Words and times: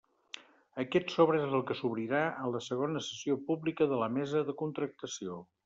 Aquest 0.83 1.13
sobre 1.15 1.37
és 1.47 1.53
el 1.57 1.63
que 1.71 1.77
s'obrirà 1.81 2.23
en 2.31 2.49
la 2.55 2.63
segona 2.69 3.03
sessió 3.11 3.39
pública 3.51 3.91
de 3.93 4.03
la 4.07 4.11
Mesa 4.17 4.45
de 4.51 4.59
Contractació. 4.67 5.41